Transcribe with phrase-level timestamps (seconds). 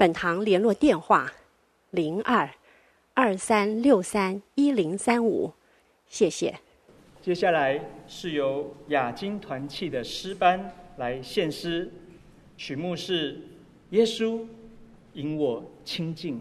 [0.00, 1.30] 本堂联络电话：
[1.90, 2.48] 零二
[3.12, 5.52] 二三六三一零三五，
[6.06, 6.58] 谢谢。
[7.20, 11.92] 接下来是由亚金团契的诗班来献诗，
[12.56, 13.34] 曲目是
[13.90, 14.40] 《耶稣
[15.12, 16.36] 引我亲近》。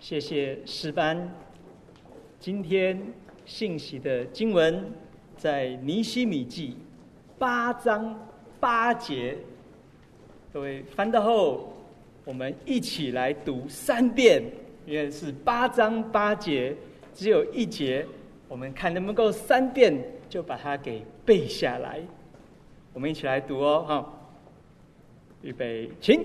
[0.00, 1.32] 谢谢诗班
[2.40, 3.00] 今天
[3.46, 4.84] 信息的经文
[5.36, 6.76] 在尼希米记
[7.38, 8.18] 八章
[8.58, 9.36] 八节，
[10.52, 11.72] 各位翻到后，
[12.24, 14.42] 我们一起来读三遍，
[14.86, 16.74] 因为是八章八节，
[17.14, 18.04] 只有一节，
[18.48, 19.94] 我们看能不能够三遍
[20.28, 22.00] 就把它给背下来。
[22.94, 24.06] 我们一起来读哦，哈，
[25.42, 26.24] 预备，请。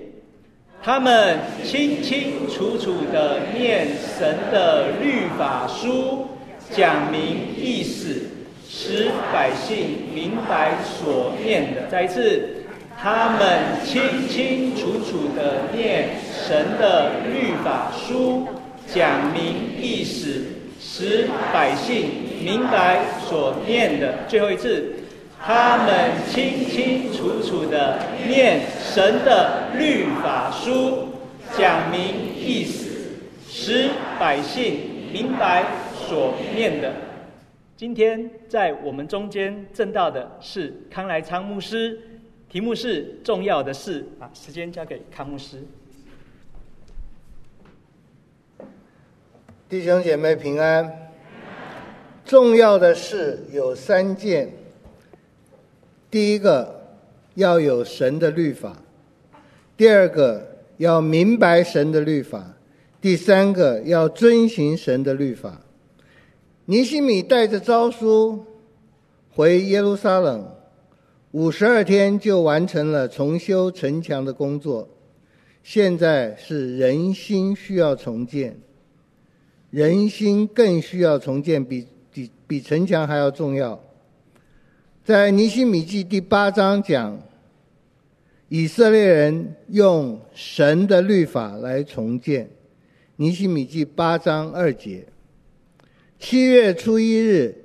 [0.83, 6.27] 他们清清楚楚地念神的律法书，
[6.69, 8.21] 讲明意思，
[8.67, 11.87] 使百姓明白所念的。
[11.87, 12.47] 再一次，
[12.95, 18.47] 他们清清楚楚地念神的律法书，
[18.85, 20.45] 讲明意思，
[20.79, 22.11] 使百姓
[22.43, 24.19] 明白所念的。
[24.27, 24.93] 最后一次。
[25.41, 27.97] 他们清清楚楚地
[28.27, 31.07] 念神的律法书，
[31.57, 32.89] 讲明意思，
[33.47, 33.89] 使
[34.19, 35.63] 百姓明白
[35.93, 36.93] 所念的。
[37.77, 41.97] 今天在我们中间证道的是康来昌牧师，
[42.49, 44.05] 题目是重要的事。
[44.19, 45.63] 把，时间交给康牧师。
[49.69, 51.07] 弟兄姐妹平安。
[52.25, 54.58] 重要的事有三件。
[56.11, 56.97] 第一个
[57.35, 58.81] 要有神的律法，
[59.77, 62.57] 第二个要明白神的律法，
[62.99, 65.61] 第三个要遵行神的律法。
[66.65, 68.43] 尼西米带着诏书
[69.35, 70.47] 回耶路撒冷，
[71.31, 74.89] 五十二天就完成了重修城墙的工作。
[75.61, 78.57] 现在是人心需要重建，
[79.69, 83.79] 人心更需要重建，比比比城墙还要重要。
[85.09, 87.19] 在尼希米记第八章讲，
[88.47, 92.47] 以色列人用神的律法来重建。
[93.15, 95.07] 尼希米记八章二节，
[96.19, 97.55] 七月初一日，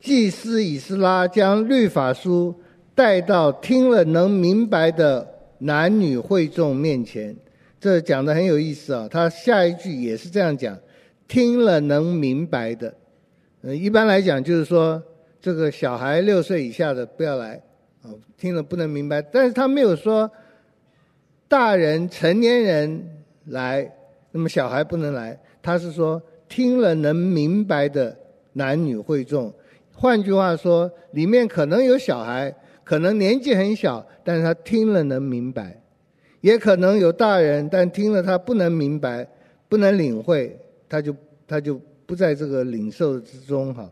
[0.00, 2.54] 祭司以斯拉将律法书
[2.94, 7.34] 带到听了能明白的男女会众面前。
[7.80, 9.08] 这讲的很有意思啊！
[9.10, 10.78] 他下一句也是这样讲：
[11.26, 12.94] 听了能明白的。
[13.62, 15.02] 嗯，一般来讲就是说。
[15.44, 17.60] 这个小孩六岁以下的不要来，
[18.00, 19.20] 哦，听了不能明白。
[19.20, 20.30] 但是他没有说
[21.46, 23.06] 大人成年人
[23.48, 23.94] 来，
[24.30, 25.38] 那么小孩不能来。
[25.60, 28.16] 他是说听了能明白的
[28.54, 29.52] 男女会众。
[29.92, 32.50] 换句话说，里面可能有小孩，
[32.82, 35.64] 可能年纪很小，但是他听了能明白；
[36.40, 39.28] 也可能有大人，但听了他不能明白，
[39.68, 40.58] 不能领会，
[40.88, 41.14] 他就
[41.46, 43.86] 他就不在这个领受之中，哈。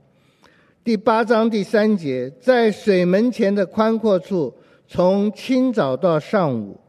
[0.85, 4.53] 第八章第三节，在水门前的宽阔处，
[4.89, 6.81] 从清早到上午，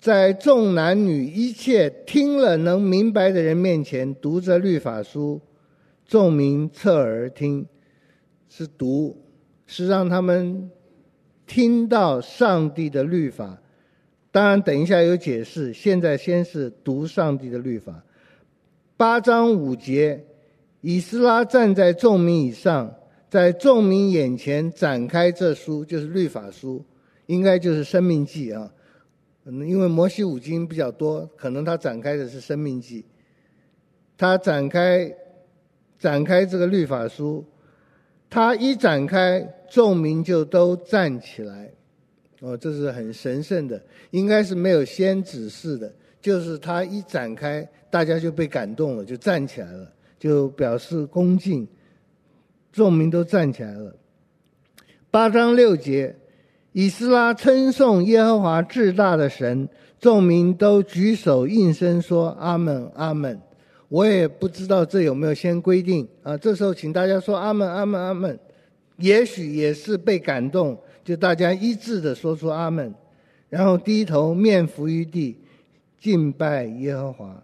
[0.00, 5.38] 在众男女一切听了能明白的人面前读着律法书，
[6.06, 7.66] 众民侧耳听，
[8.48, 9.22] 是读，
[9.66, 10.70] 是让他们
[11.46, 13.58] 听到上帝的律法。
[14.30, 15.74] 当然，等一下有解释。
[15.74, 18.02] 现在先是读上帝的律法。
[18.96, 20.24] 八章五节，
[20.80, 22.94] 以斯拉站在众民以上。
[23.32, 26.84] 在众民眼前展开这书，就是律法书，
[27.24, 28.70] 应该就是生命记啊。
[29.46, 33.02] 嗯，因为摩西五经比较多，可能他展开的是生命记。
[34.18, 35.10] 他展开
[35.98, 37.42] 展开这个律法书，
[38.28, 41.72] 他一展开，众民就都站起来。
[42.40, 51.66] 哦，这是很神圣的，应该是没有先指示的，就是他一展开，大家就被感动了，就站起来了，就表示恭敬。
[52.72, 53.94] 众民都站起来了。
[55.10, 56.16] 八章六节，
[56.72, 59.68] 以斯拉称颂耶和华至大的神，
[60.00, 63.38] 众民都举手应声说：“阿门，阿门。”
[63.90, 66.34] 我也不知道这有没有先规定啊？
[66.34, 68.38] 这时候请大家说：“阿门，阿门，阿门。”
[68.96, 72.94] 也许也是被感动，就大家一致的说出“阿门”，
[73.50, 75.36] 然后低头面伏于地，
[76.00, 77.42] 敬拜耶和华。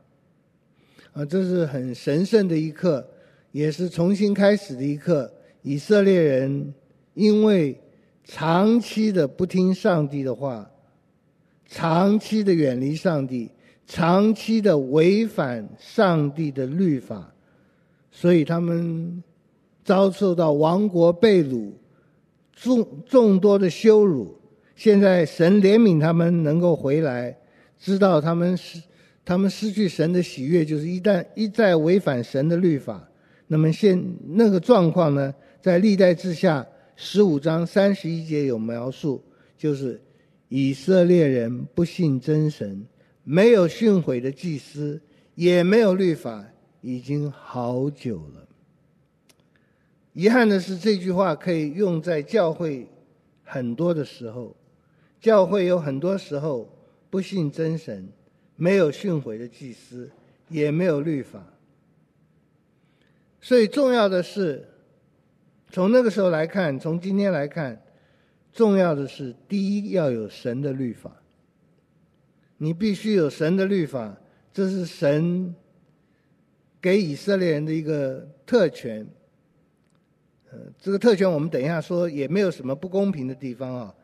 [1.12, 3.06] 啊，这是很神圣的一刻。
[3.58, 5.28] 也是重新开始的一刻。
[5.62, 6.72] 以色列人
[7.14, 7.76] 因为
[8.22, 10.70] 长期的不听上帝的话，
[11.66, 13.50] 长期的远离上帝，
[13.84, 17.34] 长期的违反上帝的律法，
[18.12, 19.24] 所以他们
[19.82, 21.72] 遭受到亡国被掳、
[22.52, 24.38] 众众多的羞辱。
[24.76, 27.36] 现在神怜悯他们，能够回来，
[27.76, 28.80] 知道他们失
[29.24, 33.07] 他们失去神的喜悦，就是一旦一再违反神的律法。
[33.48, 36.64] 那么现那个状况呢，在历代志下
[36.94, 39.24] 十五章三十一节有描述，
[39.56, 40.00] 就是
[40.48, 42.86] 以色列人不信真神，
[43.24, 45.00] 没有训诲的祭司，
[45.34, 46.44] 也没有律法，
[46.82, 48.46] 已经好久了。
[50.12, 52.86] 遗憾的是，这句话可以用在教会
[53.42, 54.54] 很多的时候。
[55.20, 56.68] 教会有很多时候
[57.10, 58.08] 不信真神，
[58.54, 60.08] 没有训诲的祭司，
[60.48, 61.42] 也没有律法。
[63.40, 64.68] 所以重要的是，
[65.70, 67.80] 从那个时候来看，从今天来看，
[68.52, 71.12] 重要的是第一要有神的律法。
[72.56, 74.16] 你必须有神的律法，
[74.52, 75.54] 这是神
[76.80, 79.06] 给以色列人的一个特权。
[80.50, 83.94] 呃，这个特权我们等一下说，也没有什么不公平的地方啊。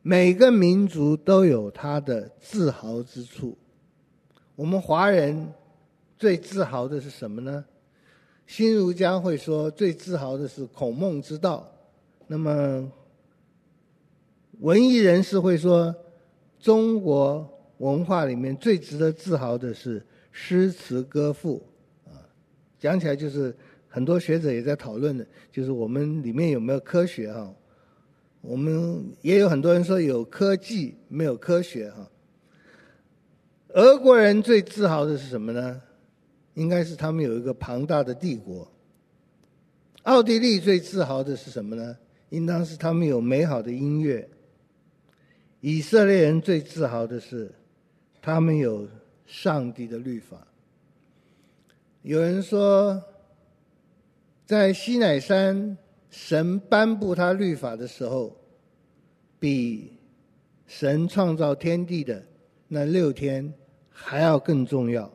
[0.00, 3.58] 每个民族都有他的自豪之处。
[4.56, 5.52] 我们华人
[6.18, 7.64] 最自豪的是什么呢？
[8.52, 11.66] 新儒家会说，最自豪的是孔孟之道。
[12.26, 12.86] 那么
[14.60, 15.94] 文艺人士会说，
[16.60, 21.62] 中国文化里面最值得自豪的是诗词歌赋。
[22.04, 22.12] 啊，
[22.78, 23.56] 讲起来就是。
[23.94, 27.54] 很多学者也在讨论的，就是我们里面有没有科学哈？
[28.40, 32.10] 我们也有很多人说有科技没有科学哈。
[33.68, 35.82] 俄国人最自豪的是什么呢？
[36.54, 38.70] 应该是他们有一个庞大的帝国。
[40.02, 41.96] 奥地利最自豪的是什么呢？
[42.30, 44.28] 应当是他们有美好的音乐。
[45.60, 47.52] 以色列人最自豪的是
[48.20, 48.88] 他们有
[49.26, 50.46] 上帝的律法。
[52.02, 53.02] 有人说。
[54.44, 55.78] 在西乃山，
[56.10, 58.36] 神颁布他律法的时候，
[59.38, 59.96] 比
[60.66, 62.22] 神创造天地的
[62.68, 63.54] 那六天
[63.88, 65.10] 还要更重要。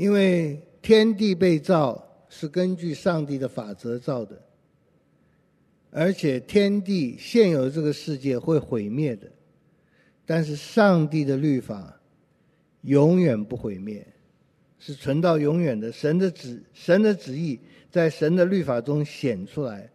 [0.00, 4.40] 因为天地被造是根据上帝的法则造的，
[5.90, 9.30] 而且天地现有这个世界会毁灭的，
[10.24, 12.00] 但是上帝的律法
[12.80, 14.06] 永远不毁灭，
[14.78, 15.92] 是存到永远的。
[15.92, 17.60] 神的旨，神的旨意。
[17.90, 19.90] 在神的律法中显出来，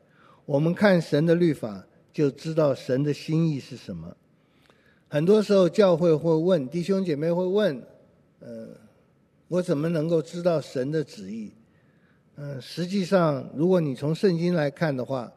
[0.45, 1.83] 我们看神的律法
[2.13, 4.15] 就知道神的心意是什么。
[5.07, 7.81] 很多时候教会会问弟兄姐妹会问，
[8.41, 8.67] 呃，
[9.47, 11.51] 我怎么能够知道神的旨意？
[12.35, 15.31] 嗯、实际上如果你从圣经来看的话，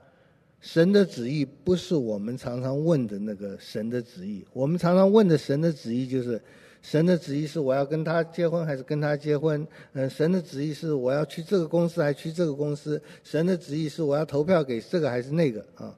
[0.60, 4.44] 神的旨意不是我们常常问的那个神的旨意。
[4.52, 6.40] 我们常常问的神的旨意就是。
[6.80, 9.66] 神的旨意是我要跟他结婚还是跟他结婚？
[9.94, 13.02] 嗯，神的旨意是我要去这个公司还是去这个公司？
[13.24, 15.92] 神的旨意是我要投票给这个还是那个啊？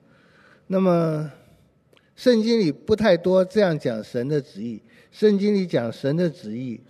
[0.67, 1.31] 那么，
[2.17, 4.83] 圣经里不太多这样讲神的旨意。
[5.13, 6.81] 圣经里讲神的旨意，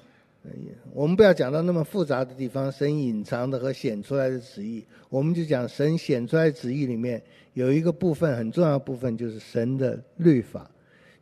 [0.93, 10.71] 我们不要讲到那么复杂的地方，神隐藏的和显出来的旨意，我们就讲神显出来的旨意里面有一个部分很重要部分，就是神的律法。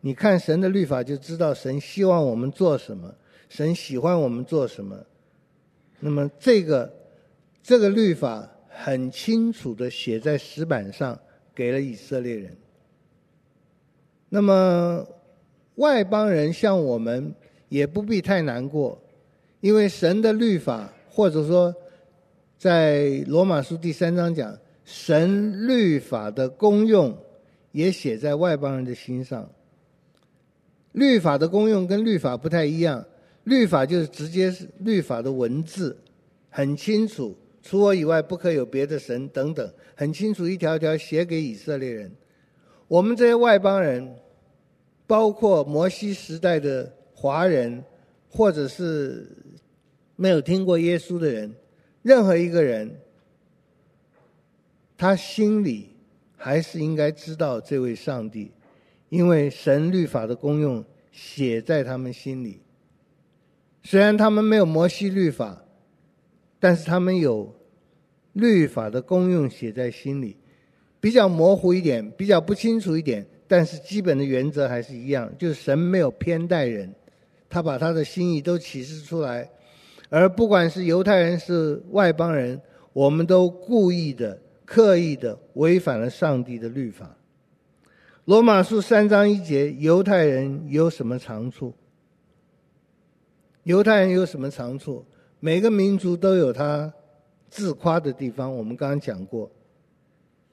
[0.00, 3.12] 你看神的律法，就知道神希望我们做什么，
[3.48, 4.96] 神喜欢我们做什么。
[5.98, 6.92] 那么这个
[7.60, 11.18] 这个律法很清楚地写在石板上，
[11.52, 12.56] 给了以色列人。
[14.28, 15.04] 那么
[15.74, 17.34] 外邦人像我们
[17.68, 18.96] 也不必太难过，
[19.60, 21.74] 因为神的律法，或者说
[22.56, 27.16] 在罗马书第三章讲，神律法的功用
[27.72, 29.48] 也写在外邦人的心上。
[30.92, 33.04] 律法的功用跟律法不太一样，
[33.44, 35.96] 律法就是直接是律法的文字，
[36.48, 42.10] 很清楚，除我以外不可有别的神等等，很清楚，一条条写给以色列人。
[42.86, 44.16] 我们这些外邦人，
[45.06, 47.84] 包括摩西时代的华人，
[48.30, 49.28] 或者是
[50.20, 51.54] 没有听过耶稣的人，
[52.02, 53.00] 任何一个人，
[54.96, 55.90] 他心里
[56.36, 58.50] 还是应该知道这位上帝。
[59.10, 62.60] 因为神律法的功用写在他们心里，
[63.82, 65.64] 虽然他们没有摩西律法，
[66.60, 67.54] 但是他们有
[68.34, 70.36] 律法的功用写在心里，
[71.00, 76.92] 比较模糊一点，比较不清楚一点，但是基本的原则还是一样，就是神没有偏待人，
[77.48, 79.48] 他把他的心意都启示出来，
[80.10, 82.60] 而不管是犹太人是外邦人，
[82.92, 87.16] 我们都故意的、刻意的违反了上帝的律法。
[88.24, 91.72] 罗马书三章一节，犹太人有什么长处？
[93.62, 95.04] 犹太人有什么长处？
[95.40, 96.92] 每个民族都有他
[97.48, 98.54] 自夸的地方。
[98.54, 99.50] 我们刚刚讲过，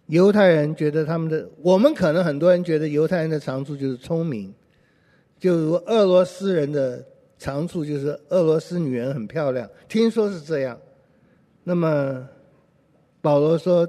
[0.07, 4.53] 犹太人觉得他们的，我们可能很多人觉得犹太人的长处就是聪明，
[5.39, 7.03] 就如俄罗斯人的
[7.45, 10.75] 长处就是俄罗斯女人很漂亮，听说是这样。
[11.63, 12.27] 那么
[13.21, 13.87] 保罗说，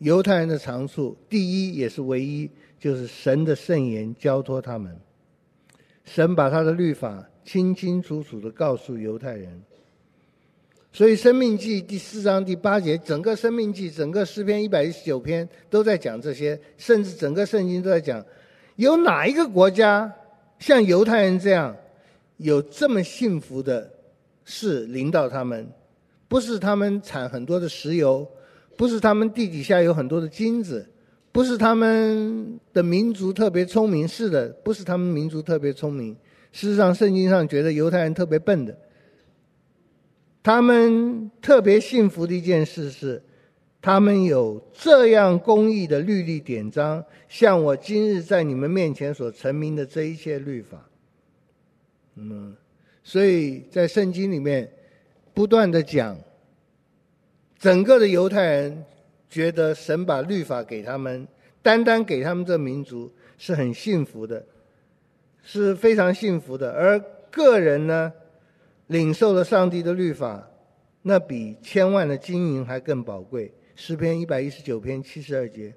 [0.00, 2.50] 犹太人的长处，第一也是唯一。
[2.78, 4.94] 就是神的圣言交托他们，
[6.04, 9.62] 神把他的律法清清楚楚的告诉犹太人，
[10.92, 18.22] 所以《生命记》第四章第八节，整个《生命记》整个诗篇一百一十九篇都在讲这些，甚至整个圣经都在讲，
[18.76, 20.12] 有哪一个国家
[20.58, 21.74] 像犹太人这样
[22.36, 23.90] 有这么幸福的
[24.44, 25.66] 事临到他们？
[26.26, 28.26] 不是他们产很多的石油，
[28.76, 30.84] 不是他们地底下有很多的金子，
[31.30, 36.16] 不是他们的民族特别聪明，是的，不是他们民族特别聪明。
[36.50, 38.76] 事实上，圣经上觉得犹太人特别笨的。
[40.42, 43.22] 他们特别幸福的一件事是，
[43.80, 50.88] 他们有这样公义的律例典章，像我今日在你们面前所陈明的这一切律法。
[52.16, 52.56] 嗯，
[53.02, 54.70] 所以在圣经里面
[55.32, 56.16] 不断的讲，
[57.58, 58.84] 整个的犹太人
[59.28, 61.26] 觉得神把律法给他们，
[61.62, 64.44] 单单给他们这民族是很幸福的，
[65.42, 66.98] 是非常幸福的，而
[67.30, 68.12] 个人呢，
[68.86, 70.48] 领受了上帝的律法，
[71.02, 73.52] 那比千万的金银还更宝贵。
[73.76, 75.74] 诗篇一百一十九篇七十二节，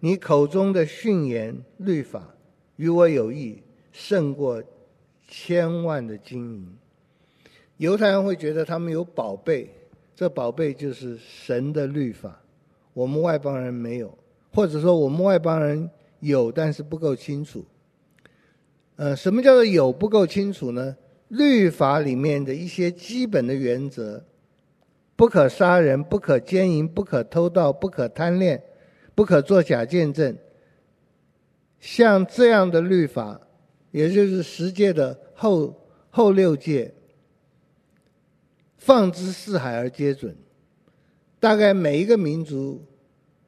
[0.00, 2.34] 你口中的训言律法
[2.74, 3.62] 与我有益，
[3.92, 4.60] 胜过
[5.26, 6.76] 千万的金银。
[7.76, 9.70] 犹太人会觉得他们有宝贝，
[10.14, 12.40] 这宝贝就是神的律法，
[12.94, 14.16] 我们外邦人没有，
[14.52, 15.90] 或者说我们外邦人
[16.20, 17.64] 有，但是不够清楚。
[18.96, 20.96] 呃，什么叫做有不够清楚呢？
[21.28, 24.24] 律法里面的一些基本的原则：
[25.16, 28.62] 不可杀人，不可奸淫，不可偷盗，不可贪恋，
[29.14, 30.34] 不可作假见证。
[31.78, 33.38] 像这样的律法，
[33.96, 35.74] 也就是十诫的后
[36.10, 36.92] 后六诫，
[38.76, 40.36] 放之四海而皆准。
[41.40, 42.84] 大概每一个民族、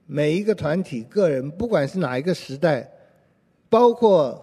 [0.07, 2.90] 每一个团体、个人，不管是哪一个时代，
[3.69, 4.43] 包括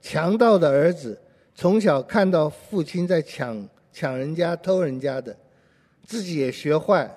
[0.00, 1.20] 强盗的儿子。
[1.52, 5.36] 从小看到父亲在抢抢人家、偷人家的，
[6.04, 7.12] 自己也学坏，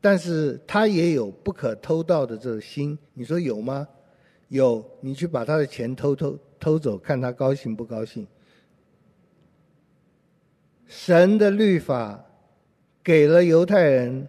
[0.00, 2.98] 但是他也有不可偷盗的这个心。
[3.12, 3.86] 你说有吗？
[4.48, 8.26] 有，你去把他的钱偷偷偷走，看他高兴不高兴？
[10.86, 12.24] 神的律法
[13.02, 14.28] 给了犹太人，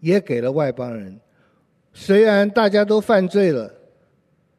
[0.00, 1.20] 也给了外邦人，
[1.92, 3.74] 虽然大家都犯罪了。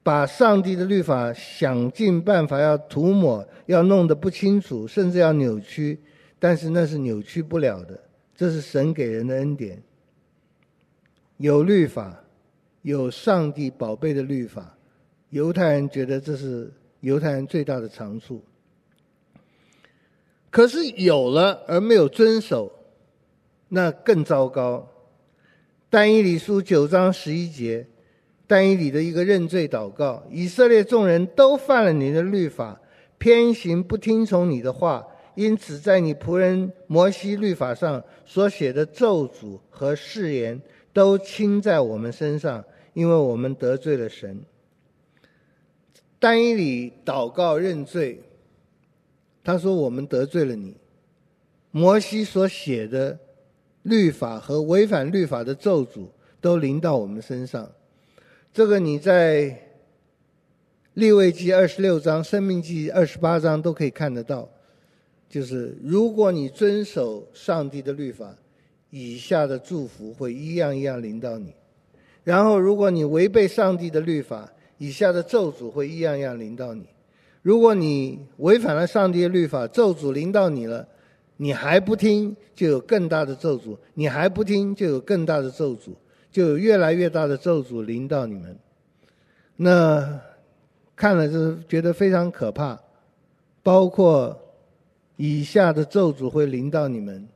[0.03, 5.99] 把上帝的律法想尽办法要涂抹，要弄得不清楚，甚至要扭曲，
[6.39, 8.03] 但是那是扭曲不了的。
[8.35, 9.79] 这是神给人的恩典。
[11.37, 12.19] 有律法，
[12.81, 14.75] 有上帝宝贝的律法，
[15.29, 18.43] 犹太人觉得这是犹太人最大的长处。
[20.49, 22.71] 可是有了而没有遵守，
[23.67, 24.87] 那更糟糕。
[25.89, 27.85] 但以理书九章十一节。
[28.47, 32.81] 但以理的一个认罪祷告，以色列众人都犯了你的律法，
[33.17, 40.61] 偏行不听从你的话，因此在你仆人摩西律法上所写的咒诅和誓言
[40.91, 42.61] 都倾在我们身上，
[42.91, 44.37] 因为我们得罪了神。
[46.21, 48.21] 单以理祷告认罪，
[49.43, 50.75] 他说我们得罪了你，
[51.71, 53.17] 摩西所写的
[53.81, 56.05] 律法和违反律法的咒诅
[56.39, 57.67] 都临到我们身上。
[58.53, 59.59] 这个你在
[60.93, 64.47] 利未记二十六章、申命记二十八章都可以看得到，
[65.27, 68.35] 就是如果你遵守上帝的律法，
[68.91, 71.49] 以下的祝福会一样一样临到你；
[72.23, 76.87] 然后如果你违背上帝的律法，以下的咒诅会一样样临到你。
[77.43, 80.87] 如果你违反了上帝的律法，咒诅临到你了，
[81.37, 85.93] 你还不听，就有更大的咒诅；你还不听，就有更大的咒诅。
[86.31, 88.57] 就有越来越大的咒诅临到你们，
[89.55, 90.19] 那
[90.95, 92.81] 看了就觉得非常可怕，
[93.61, 94.35] 包括
[95.15, 97.27] 以下的咒诅会临到你们，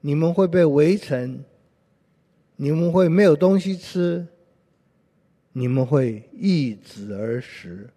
[0.00, 1.44] 你们会被围城，
[2.56, 4.26] 你们会没有东西吃，
[5.52, 7.88] 你们会易子而食，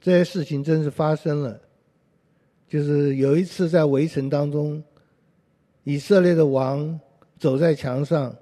[0.00, 1.60] 这些事情真是发生了。
[2.68, 4.82] 就是有一次在围城当中，
[5.84, 7.00] 以色列的王
[7.38, 8.34] 走在墙上。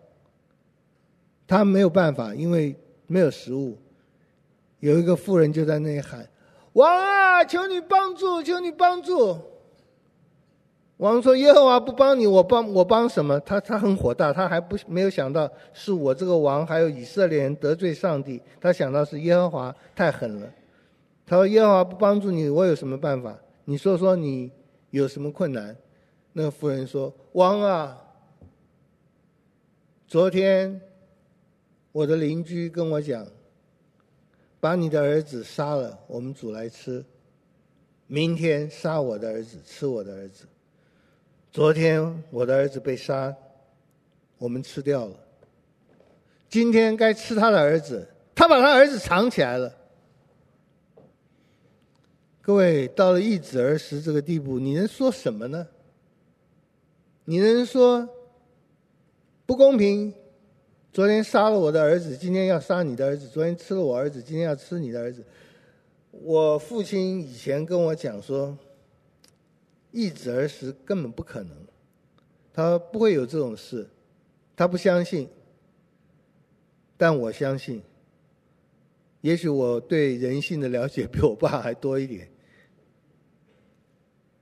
[1.46, 2.74] 他没有办法，因为
[3.06, 3.78] 没有食物。
[4.80, 6.28] 有一个妇人就在那里喊
[6.72, 9.38] ：“王啊，求你帮助，求你帮助！”
[10.98, 18.40] 王说：“耶和华不帮你，我帮我帮什么？”他他很火大，他还不没有想到是我这个王，还有以色列人得罪上帝。
[18.60, 20.48] 他想到是耶和华太狠了。
[21.26, 23.36] 他说：“耶和华不帮助你，我有什么办法？
[23.64, 24.50] 你说说你
[24.90, 25.76] 有什么困难？”
[26.32, 27.98] 那个妇人说：“王啊，
[30.06, 30.80] 昨天。”
[31.90, 33.24] 我的邻居跟我讲，
[34.58, 37.04] 把你的儿子杀了，我们煮来吃。
[38.08, 40.44] 明天杀我的儿子，吃我的儿子。
[41.54, 43.32] 昨天我的儿子被杀，
[44.38, 45.14] 我们吃掉了。
[46.48, 49.72] 今天该吃他的儿子，他把他儿子藏起来了。
[52.40, 55.64] 各位，到了易子而食这个地步，你能说什么呢？
[57.24, 58.08] 你能说
[59.46, 60.12] 不公平？
[60.92, 65.24] 昨天杀了我的儿子，今天要杀你的儿子；昨天吃了我儿子，今天要吃你的儿子。
[66.10, 68.58] 我父亲以前跟我讲说，
[69.94, 71.56] 一子而食根本不可能，
[72.52, 73.88] 他不会有这种事，
[74.56, 75.28] 他不相信。
[76.96, 77.80] 但我相信，
[79.20, 82.28] 也许我对人性的了解比我爸还多一点。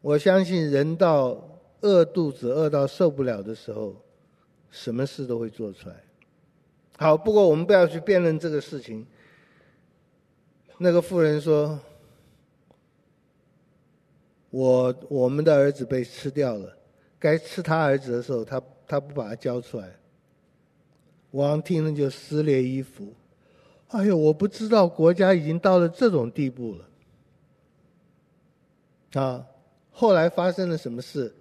[0.00, 3.94] 我相信人到饿肚子饿到受不了的时候，
[4.70, 5.96] 什么事都会做出来。
[6.96, 9.06] 好，不过我们不要去辩论这个事情。
[10.78, 11.78] 那个妇人说
[14.52, 16.76] ：“我我们的儿子被吃掉了，
[17.18, 19.90] 该吃他儿子的时候，他他不把他交出来。”
[21.32, 23.14] 王听了就撕裂衣服。
[23.88, 26.84] 哎呦，我不知道国家已经到了这种地步了。
[29.20, 29.46] 啊，
[29.90, 31.34] 后来发生了什么事？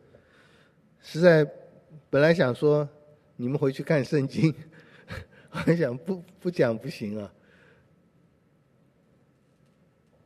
[1.02, 1.46] 实在
[2.10, 2.88] 本来想说
[3.36, 4.54] 你们回去看圣经，
[5.68, 7.34] 我想不不讲不行啊。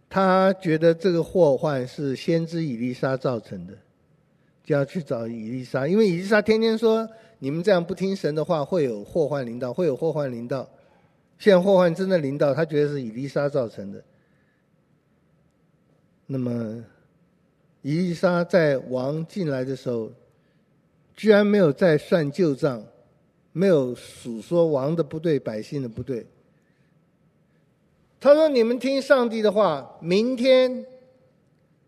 [0.09, 3.73] 他觉得这个祸患是先知以利沙造成的，
[4.63, 7.07] 就要去找以利沙，因为以利沙天天说
[7.39, 10.69] 你们这样不听神的话，会有祸患临到，会有祸患临到。
[11.37, 14.01] 现在祸患真的临到，他觉得是以利沙造成的。
[16.27, 16.83] 那么，
[17.81, 20.09] 以利沙在王进来的时候，
[21.13, 22.81] 居然没有再算旧账，
[23.51, 26.25] 没有数说王的不对，百姓的不对。
[28.19, 30.86] 他说：“你们听上帝的话，明天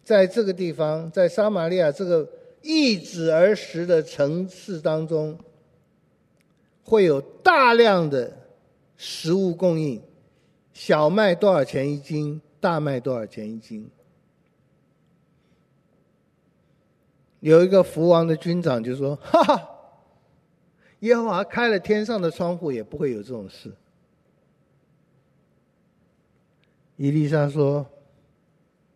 [0.04, 2.30] 在这个地方，在撒玛利亚这个
[2.62, 5.36] 易子而食的城市当中，
[6.84, 8.32] 会有大量的
[8.98, 10.00] 食物供应。
[10.74, 12.40] 小麦多少钱一斤？
[12.60, 13.90] 大麦多少钱一斤？”
[17.40, 19.70] 有一个福王的军长就说：“哈哈，
[21.00, 23.72] 耶和华开了天上的窗户，也不会有这种事。”
[26.98, 27.88] 伊丽莎说：“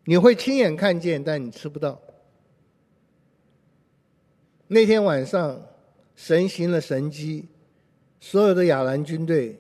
[0.06, 2.02] 你会亲眼看见，但你吃不到。”
[4.68, 5.62] 那天晚上，
[6.16, 7.48] 神行了神迹，
[8.20, 9.60] 所有的亚兰军队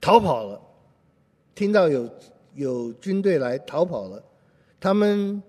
[0.00, 0.60] 逃跑了。
[1.54, 2.10] 听到有
[2.54, 4.22] 有军队来逃跑了，
[4.78, 5.42] 他们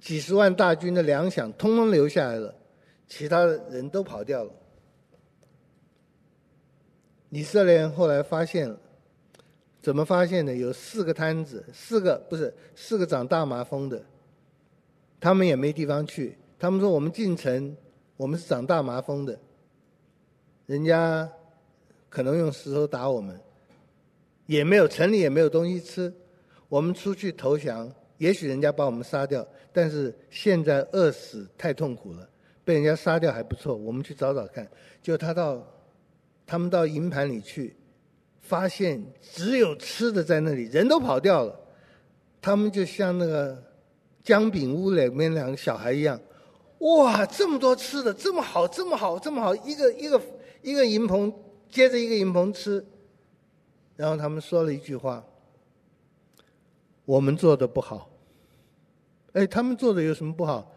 [0.00, 2.54] 几十万大军的粮饷通通留下来了，
[3.06, 4.52] 其他的人都跑掉了。
[7.28, 8.80] 以色列人后来发现了。
[9.84, 10.56] 怎么发现的？
[10.56, 14.02] 有四个摊子，四个不是四个长大麻风的，
[15.20, 16.38] 他们也没地方去。
[16.58, 17.76] 他们说：“我们进城，
[18.16, 19.38] 我们是长大麻风的，
[20.64, 21.30] 人家
[22.08, 23.38] 可能用石头打我们，
[24.46, 26.10] 也没有城里也没有东西吃。
[26.70, 32.26] 我们出去投降，也许人家把我们杀掉，但是现在饿死太痛苦了，
[32.64, 33.76] 被人家杀掉还不错。
[33.76, 34.66] 我们去找找看。”
[35.02, 35.62] 就他到
[36.46, 37.76] 他们到营盘里去。
[38.46, 41.60] 发现只有吃的在那里，人都跑掉了。
[42.42, 43.56] 他们就像那个
[44.22, 46.20] 姜饼屋里面两个小孩一样，
[46.78, 50.20] 哇，这么多吃的，这么好，这么好，这么好，一个一个
[50.60, 51.32] 一个银棚
[51.70, 52.84] 接着一个银棚吃。
[53.96, 55.24] 然后他们说了一句话
[57.06, 58.10] ：“我们做的不好。”
[59.32, 60.70] 哎，他们做的有什么不好？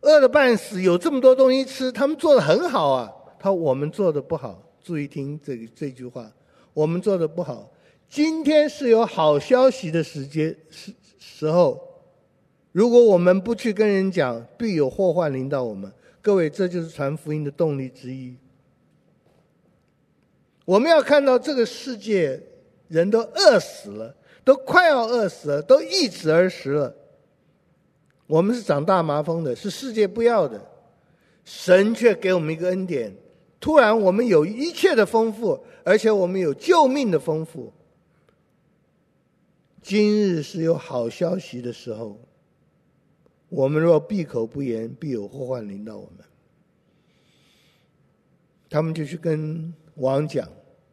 [0.00, 3.08] 饿得半死，有这么多东西吃，他们做的很好啊。
[3.38, 6.30] 他我们做的不好，注意听这这句话。
[6.74, 7.70] 我们做的不好，
[8.08, 11.80] 今天是有好消息的时间时时候，
[12.72, 15.92] 如果我们不去跟人讲，必有祸患临到我们。
[16.20, 18.36] 各位，这就是传福音的动力之一。
[20.64, 22.40] 我们要看到这个世界
[22.88, 26.94] 人都饿死了，都快要饿死了，都易子而食了。
[28.28, 30.64] 我们是长大麻风的，是世界不要的，
[31.44, 33.12] 神却给我们一个恩典。
[33.62, 37.72] 突然，我们有一切的丰富，而且我们有救命的丰富。
[39.80, 42.20] 今日是有好消息的时候，
[43.48, 46.26] 我们若闭口不言，必有祸患临到我们。
[48.68, 50.48] 他们就去跟王讲：“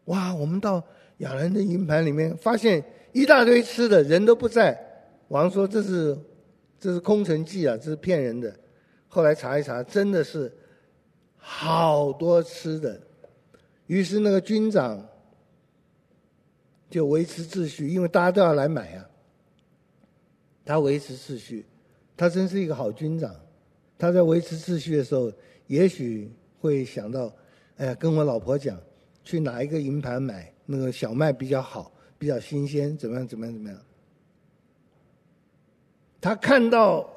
[0.06, 0.84] 哇，我们到
[1.18, 4.80] 亚兰的营盘里面，发现一大堆吃的，人都不在。”
[5.30, 6.16] 王说：“这是
[6.80, 8.56] 这是空城计啊，这是骗人的。”
[9.10, 10.56] 后来查一查，真的是。
[11.40, 13.02] 好多吃的，
[13.88, 15.04] 于是那个军长
[16.90, 19.10] 就维持秩序，因为大家都要来买啊。
[20.66, 21.66] 他维持秩序，
[22.16, 23.36] 他真是一个好军长。
[23.98, 25.32] 他在维持秩序的时候，
[25.68, 27.34] 也许会想到，
[27.78, 28.80] 哎呀，跟我老婆讲，
[29.24, 33.28] 去哪一个营盘买那个小麦比较好，比较新鲜，怎么样？
[33.28, 33.54] 怎么样？
[33.54, 33.80] 怎么样？
[36.22, 37.10] 他看到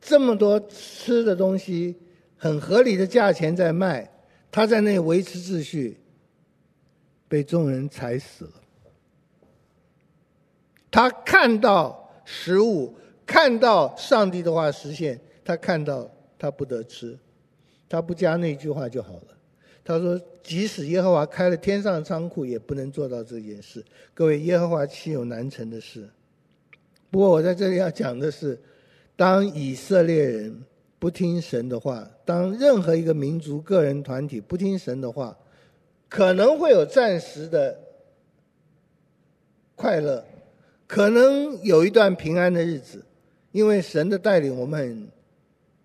[0.00, 1.96] 这么多吃的东西，
[2.42, 4.10] 很合理的价钱在卖，
[4.50, 5.96] 他在那维持秩序，
[7.28, 8.50] 被众人踩死了。
[10.90, 17.16] 他看到食物，看到上帝的话实现，他看到他不得吃，
[17.88, 19.28] 他不加那句话就好了。
[19.84, 23.84] 他说：“即使耶和华开了天上的仓库，也不能做到这件事。
[24.14, 26.10] 各位，耶和华岂有难成的事？”
[27.08, 28.60] 不过我在这里要讲的是，
[29.14, 30.60] 当以色列人
[31.02, 35.36] 不听神的话，当任何一个民族、个人、团体不听神的话，
[36.08, 37.76] 可能会有暂时的
[39.74, 40.24] 快乐，
[40.86, 43.04] 可能有一段平安的日子，
[43.50, 45.08] 因为神的带领，我们很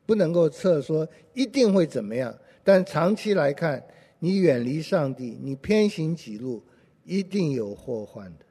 [0.06, 2.32] 不能够测说一定会怎么样。
[2.64, 3.84] 但长期来看，
[4.20, 6.62] 你远离上帝，你偏行己路，
[7.04, 8.46] 一定有祸患的。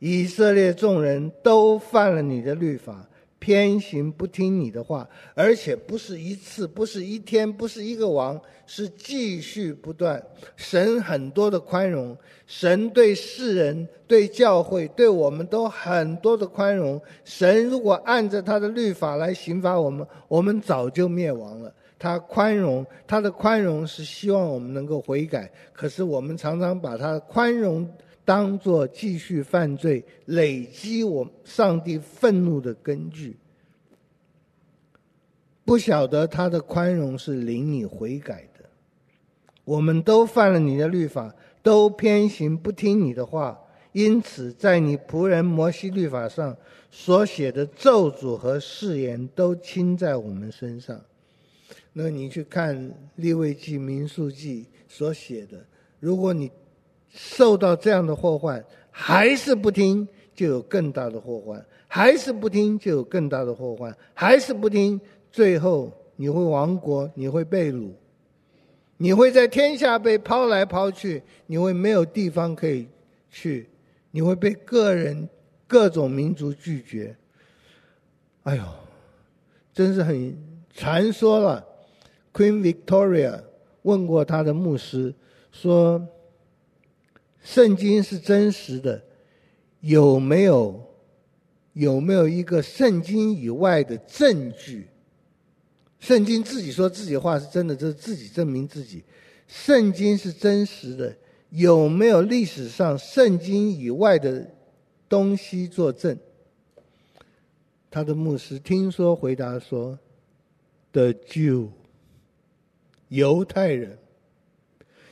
[0.00, 3.08] 以色列众人都犯了你的律法，
[3.44, 10.22] 偏行不听你的话，而且不是一次，不是一天，不是一个王，是继续不断。
[10.56, 16.98] 神很多的宽容，神对世人、对教会、对我们都很多的宽容。
[17.22, 21.70] 神如果按着他的律法来刑罚我们，我们早就灭亡了。
[21.98, 27.86] 他宽容，他的宽容是希望我们能够悔改，可是我们常常把他宽容。
[28.24, 33.36] 当作继续犯罪、累积我上帝愤怒的根据，
[35.62, 38.64] 不晓得他的宽容是领你悔改的。
[39.64, 43.60] 我们都犯了你的律法，都偏行不听你的话，
[43.92, 46.56] 因此在你仆人摩西律法上
[46.90, 50.98] 所写的咒诅和誓言都倾在我们身上。
[51.92, 55.62] 那你去看利未记、民数记所写的，
[56.00, 56.50] 如果你。
[57.16, 65.00] 受到这样的祸患，还是不听，就有更大的祸患；还是不听，就有更大的祸患；还是不听，
[65.30, 67.92] 最后你会亡国，你会被掳，
[68.96, 72.88] 你会在天下被抛来抛去，你会没有地方可以
[73.30, 73.68] 去，
[74.10, 75.28] 你会被个人、
[75.68, 77.14] 各种民族拒绝。
[78.42, 78.62] 哎呦，
[79.72, 80.36] 真是很
[80.74, 81.64] 传说了。
[82.32, 83.40] Queen Victoria
[83.82, 85.14] 问过他的牧师
[85.52, 86.04] 说。
[87.44, 89.00] 圣经是真实的，
[89.80, 90.82] 有没有
[91.74, 94.88] 有没有一个圣经以外的证据？
[96.00, 99.04] 圣经自己说自己话是真的，这是自己证明自己。
[99.46, 101.14] 圣经是真实的，
[101.50, 104.50] 有没有历史上圣经以外的
[105.08, 106.18] 东西作证？
[107.90, 109.98] 他的牧师听说回答说
[110.92, 111.68] ：“The Jew，
[113.08, 113.98] 犹太人。”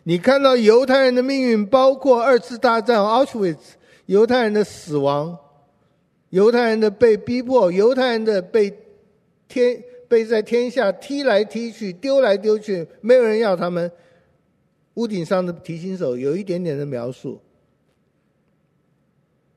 [0.04, 5.38] 你看到犹太人的命运，包括二次大战奥斯维兹，犹太人的死亡，
[6.30, 8.72] 犹太人的被逼迫，犹太人的被
[9.46, 13.90] 天被在天下踢来踢去、丢来丢去，没有人要他们。
[14.94, 17.40] 屋顶上的提琴手有一点点的描述，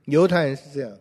[0.06, 0.98] 犹太人是这样，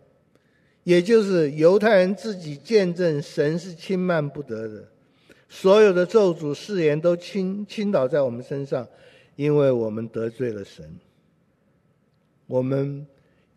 [0.83, 4.83] 也就是犹太人自己见证神是轻慢不得的，
[5.47, 8.85] 所有的咒诅誓言都倾倾倒在我们身上。
[9.35, 10.97] 因为我们得罪了神，
[12.47, 13.05] 我们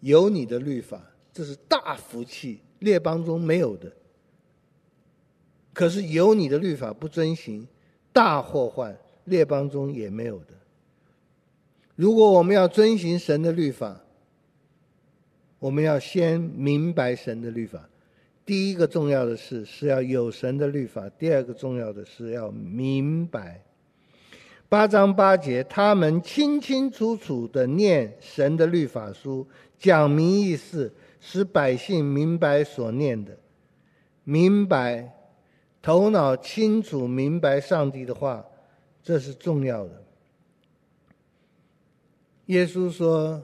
[0.01, 1.01] 有你的律法，
[1.33, 3.93] 这是大福气，列邦中没有的。
[5.73, 7.67] 可是有你的律法不遵行，
[8.13, 10.55] 大祸患，列邦中也没有的。
[11.95, 14.01] 如果我们要遵行神的律法，
[15.61, 17.89] 我们要先明白神的律法。
[18.45, 23.63] 第一个重要的事是要有神的律法，第二个重要的是要明白。
[24.69, 29.47] 八章八节，他们清清楚楚地念神的律法书，
[29.79, 33.35] 讲明意思，使百姓明白所念的，
[34.25, 35.11] 明白，
[35.81, 38.45] 头脑清楚，明白上帝的话，
[39.03, 40.05] 这是重要的。
[42.47, 43.43] 耶稣说，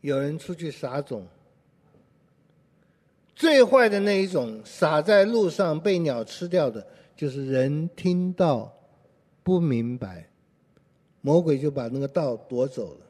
[0.00, 1.26] 有人出去撒种，
[3.34, 8.72] 最坏的那一种，撒在路上被鸟吃掉的，就是人听到
[9.42, 10.30] 不明白。
[11.26, 13.00] 魔鬼就把那个道夺走了。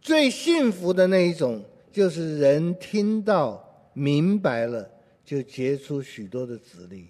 [0.00, 1.62] 最幸福的那一种，
[1.92, 3.62] 就是人听到
[3.92, 4.88] 明白了，
[5.22, 7.08] 就结出许多的子粒。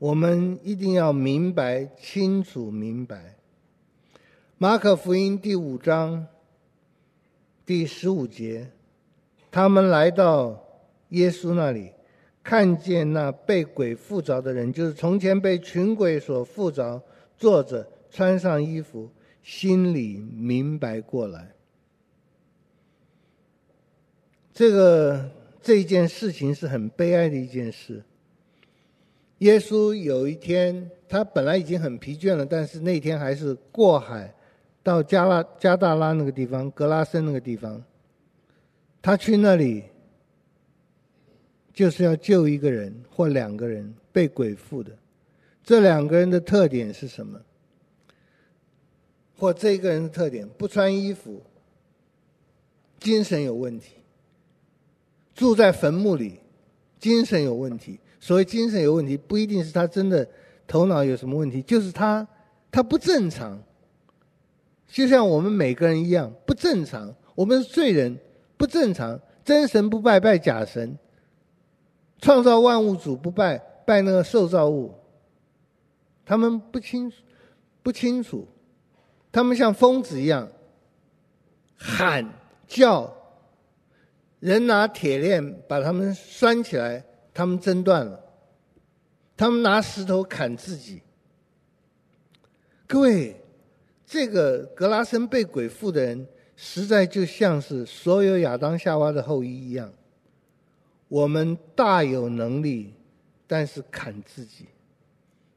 [0.00, 3.36] 我们一定要明白、清楚、明白。
[4.56, 6.26] 马可福音第五章
[7.64, 8.68] 第十五节，
[9.48, 10.60] 他们来到
[11.10, 11.92] 耶稣那里，
[12.42, 17.00] 看见那被鬼附着的人，就是从前被群鬼所附着，
[17.36, 17.88] 坐着。
[18.10, 19.10] 穿上衣服，
[19.42, 21.52] 心里明白过来。
[24.52, 25.30] 这个
[25.62, 28.02] 这件事情是很悲哀的一件事。
[29.38, 34.34] 耶稣有一天，他本来已经很疲倦了，但是那天还是过海
[34.82, 37.80] 到加拉加大拉那个地方，格拉森那个地方。
[39.00, 39.84] 他去那里
[41.72, 44.90] 就是要救一个人或两个人被鬼附的。
[45.62, 47.40] 这两个人的特点是什么？
[49.38, 51.40] 或这个人的特点不穿衣服，
[52.98, 53.94] 精神有问题。
[55.34, 56.40] 住在坟墓里，
[56.98, 58.00] 精神有问题。
[58.18, 60.28] 所谓精神有问题，不一定是他真的
[60.66, 62.26] 头脑有什么问题，就是他
[62.72, 63.62] 他不正常。
[64.88, 68.18] 就像我们每个人一样不正常，我们是罪人，
[68.56, 69.20] 不正常。
[69.44, 70.98] 真神不拜，拜假神。
[72.20, 74.92] 创造万物主不拜，拜那个受造物。
[76.26, 77.16] 他们不清楚，
[77.82, 78.46] 不清楚，
[79.30, 80.48] 他们像疯子一样
[81.76, 82.28] 喊
[82.66, 83.14] 叫。
[84.40, 88.20] 人拿铁链把他们拴起来，他们挣断了；
[89.36, 91.02] 他们拿石头砍自己。
[92.86, 93.34] 各位，
[94.06, 99.92] 这个格拉森被鬼附的人，实在就像是所有亚当夏娃的后裔一样。
[101.08, 102.94] 我们大有能力，
[103.48, 104.66] 但是砍自己。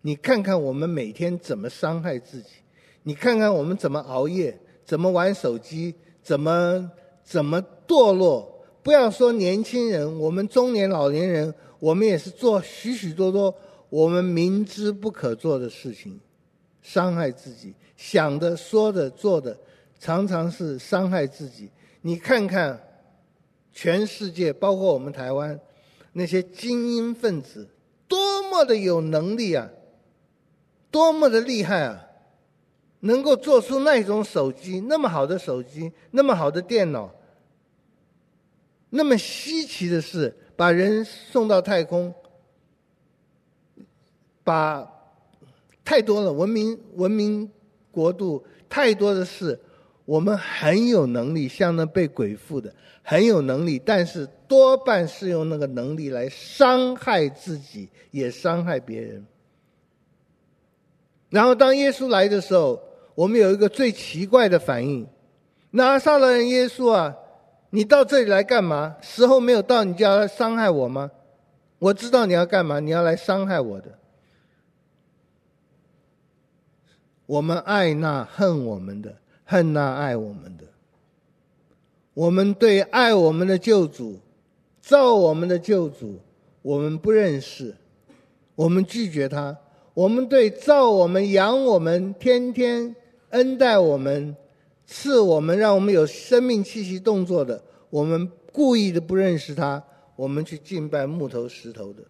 [0.02, 2.50] 你看看我们每天怎么伤害自己，
[3.04, 6.92] 你看看我们怎么熬夜，怎么玩手机，怎么
[7.24, 8.64] 怎么堕落。
[8.84, 13.54] 不要说年轻人，我们中年老年人，我们也是做许许多多
[13.90, 16.20] 我们明知不可做的事情，
[16.82, 19.58] 伤害自己，想的、说的、做的，
[20.00, 21.70] 常常是伤害自己。
[22.02, 22.80] 你看看，
[23.72, 25.60] 全世界，包括我们台湾，
[26.14, 27.68] 那些精英分子，
[28.08, 29.70] 多么的有能力啊，
[30.90, 32.08] 多么的厉害啊，
[33.02, 37.14] 能够做出那种手机，那么好的手机，那么好的电脑。
[38.90, 42.14] 那么稀奇的是，把人送到太空，
[44.44, 44.88] 把
[45.84, 47.50] 太多了文明文明
[47.90, 49.60] 国度太多的事，
[50.06, 59.26] 我们很有能力，像那被鬼附的很有能力，但是多半是用那个能力来伤害自己，也伤害别人。
[61.30, 62.82] 然后当耶稣来的时候，
[63.16, 65.08] 我们有一个最奇怪的反应：
[65.72, 67.16] 拿撒勒人耶稣啊！
[67.72, 68.98] 你到这里来干嘛？
[69.02, 71.12] 时候没有到，你就要来伤害我吗？
[71.80, 73.98] 我知道你要干嘛，你要来伤害我的。
[77.26, 80.66] 我们爱那恨我们的，恨那爱我们的。
[82.14, 84.20] 我们对爱我们的救主，
[84.82, 86.20] 造我们的救主，
[86.62, 87.74] 我们不认识，
[88.56, 89.58] 我们拒绝他。
[89.94, 92.94] 我们对造我们、养我们、天天
[93.32, 94.36] 恩待我们。
[94.94, 99.82] 赐我们让我们有生命气息动作的，我们故意的不认识他，
[100.18, 102.04] 我们去敬拜木头石头的。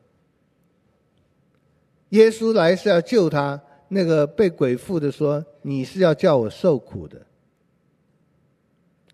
[2.10, 7.24] 耶稣来是要救他，那个被鬼附的说：“你是要叫我受苦的。”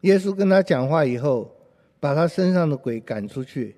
[0.02, 1.54] 耶稣跟他讲话以后，
[2.00, 3.76] 把他身上的鬼赶出去，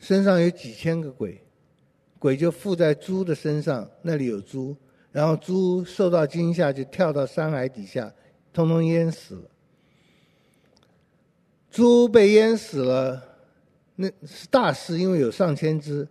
[0.00, 1.40] 身上有几千个鬼，
[2.18, 4.74] 鬼就附在猪的身上，那里有猪。
[5.14, 8.12] 然后猪受到惊吓，就跳到山海底下，
[8.52, 9.50] 通通淹死了。
[11.70, 13.22] 猪被淹死了，
[13.94, 16.08] 那是大事，因为有上千只。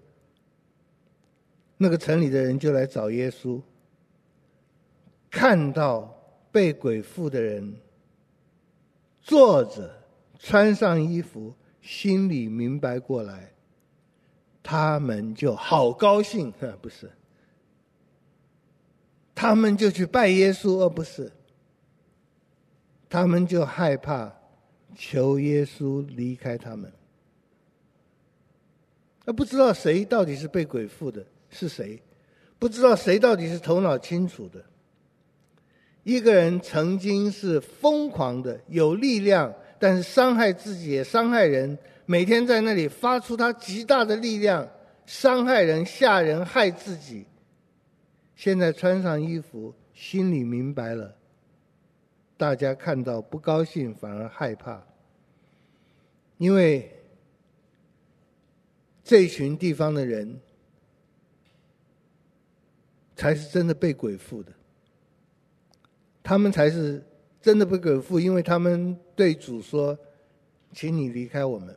[1.76, 3.62] 那个城里的人就来找耶稣，
[5.30, 6.18] 看到
[6.50, 7.76] 被鬼附的人
[9.22, 9.94] 坐着，
[10.40, 13.52] 穿上衣服，心里明白过来，
[14.64, 16.50] 他们就好高兴，
[16.82, 17.12] 不是？
[19.44, 21.30] 他们就去拜耶稣，而不是。
[23.10, 24.34] 他们就害怕，
[24.96, 26.90] 求耶稣离开他们。
[29.26, 32.02] 而不知道谁到底是被鬼附的，是谁？
[32.58, 34.64] 不知道谁到底是头脑清楚的。
[36.04, 44.66] 一个人曾经是疯狂的，有力量，但是伤害自己也伤害人，每天在那里发出他极大的力量，
[45.06, 47.26] 伤害人、吓人、害自己。
[48.44, 51.16] 现在穿上衣服，心里明白了。
[52.36, 54.86] 大家看到不高兴，反而害怕，
[56.38, 56.92] 因为
[59.02, 60.42] 这群地方的人
[63.16, 64.52] 才是真的被鬼附的。
[66.22, 67.02] 他们才是
[67.42, 69.98] 真的被鬼附，因为他们对主说
[70.76, 71.74] ：“请你离开我们。”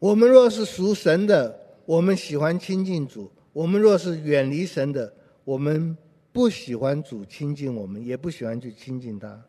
[0.00, 3.30] 我们若是属神的，我们喜欢亲近主。
[3.54, 5.96] 我们若是远离神的，我们
[6.32, 9.42] 不喜欢主亲近我们，也不喜欢去亲近他。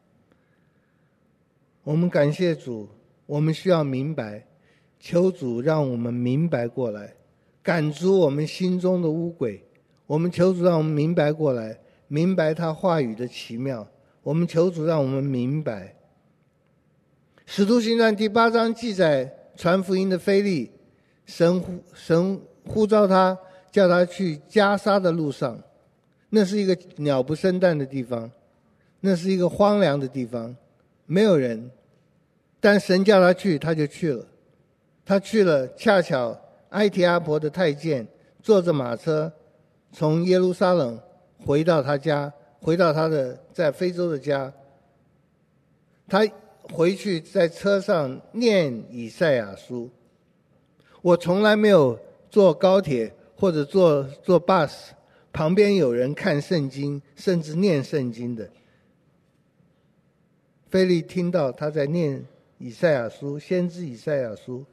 [1.83, 2.87] 我们感谢主，
[3.25, 4.45] 我们需要明白，
[4.99, 7.15] 求主让我们明白过来，
[7.63, 9.61] 赶逐我们心中的污鬼。
[10.05, 13.87] 我们求主让我们明白过来，明白他话语的奇妙。
[14.21, 15.95] 我们求主让我们明白。
[17.47, 20.69] 使徒行传第八章记载传福音的腓利，
[21.25, 23.37] 神呼神呼召他，
[23.75, 25.61] 叫他去迦沙的路上，
[26.29, 28.31] 那是一个鸟不生蛋的地方，
[29.01, 30.55] 那是一个荒凉的地方，
[31.05, 31.69] 没有人，
[32.61, 34.25] 但神叫他去，他就去了。
[35.03, 38.07] 他去了，恰巧埃提阿婆的太监
[38.41, 39.29] 坐着马车，
[39.91, 40.97] 从耶路撒冷
[41.45, 44.53] 回到他家，回到他的在非洲的家，
[46.07, 46.25] 他。
[46.73, 49.87] 回去在车上念以赛亚书。
[51.03, 51.99] 我从来没有
[52.31, 54.71] 坐高铁或者坐坐 bus，
[55.31, 58.49] 旁边有人看圣经，甚至念圣经的。
[60.69, 62.25] 腓利听到他在念
[62.57, 64.65] 以赛亚书，先知以赛亚书，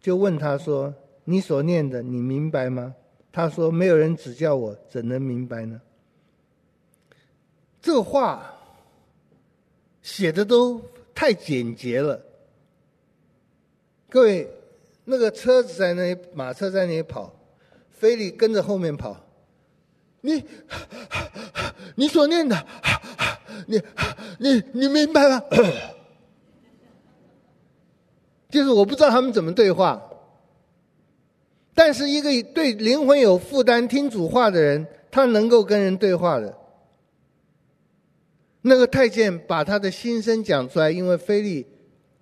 [0.00, 2.94] 就问他说：“你所念的，你明白吗？”
[3.32, 5.80] 他说：“没有人指教我，怎能明白呢？”
[7.80, 8.54] 这话
[10.02, 10.80] 写的都。
[11.18, 12.22] 太简洁了，
[14.10, 14.46] 各位，
[15.06, 17.34] 那个车子在那里，马车在那里跑，
[17.96, 19.20] 菲利跟着后面跑。
[20.20, 20.42] 你，
[21.96, 22.66] 你所念的，
[23.66, 23.80] 你，
[24.38, 25.42] 你，你明白吗？
[28.48, 30.02] 就是我不知道他们怎么对话，
[31.74, 36.56] 但是一个对灵魂有负担、听主话的人，他能够跟人对话的。
[38.62, 41.66] 那个太监把他的心声讲出来，因为菲利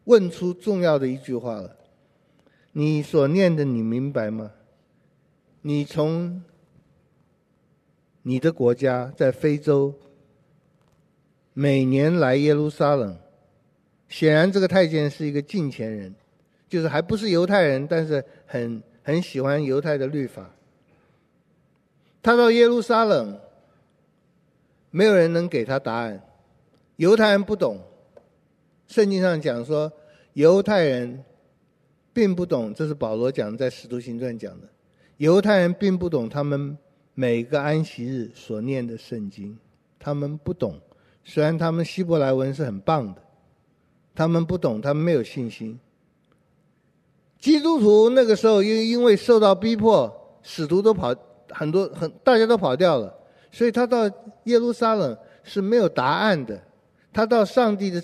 [0.04, 1.76] 问出重要的一句话了
[2.72, 4.50] ：“你所念的，你明白吗？
[5.66, 6.42] 你从
[8.20, 9.94] 你的国家在非洲
[11.54, 13.16] 每年来耶路撒冷，
[14.06, 16.14] 显然这个太监是一个近前人，
[16.68, 20.50] 就是还不是犹太人，但是很很喜欢犹太的律法。
[22.22, 23.40] 他到耶路撒冷，
[24.90, 26.22] 没有人能给他答案。”
[26.96, 27.80] 犹太人不懂，
[28.86, 29.90] 圣经上讲说，
[30.34, 31.24] 犹太人
[32.12, 34.68] 并不懂，这是保罗讲在《使徒行传》讲的。
[35.16, 36.76] 犹太人并不懂他们
[37.14, 39.56] 每个安息日所念的圣经，
[39.98, 40.80] 他们不懂。
[41.24, 43.22] 虽然他们希伯来文是很棒的，
[44.14, 45.78] 他们不懂，他们没有信心。
[47.38, 50.12] 基督徒那个时候因因为受到逼迫，
[50.42, 51.14] 使徒都跑
[51.50, 53.14] 很多很大家都跑掉了，
[53.52, 54.10] 所以他到
[54.44, 56.60] 耶路撒冷是没有答案的。
[57.12, 58.02] 他到上帝的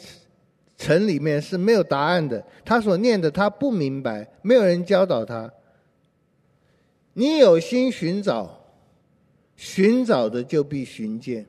[0.76, 5.50] 城里面是没有答案的，他所念的他不明白，没有人教导他。
[7.12, 8.64] 你有心寻找，
[9.56, 11.46] 寻找的就必寻见。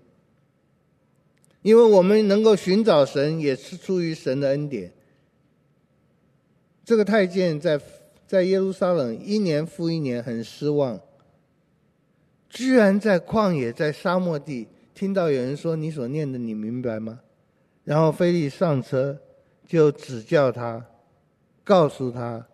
[1.61, 4.91] 因为我们能够寻找神，也是出于神的恩典。
[6.83, 7.79] 这个太监在
[8.25, 10.99] 在耶路撒冷一年复一年，很失望，
[12.49, 17.21] 居然在旷野，在沙漠地听到有人说：“你所念的，你明白吗？”
[17.85, 19.19] 然后菲利上车，
[19.67, 20.85] 就指教他，
[21.63, 22.47] 告诉他，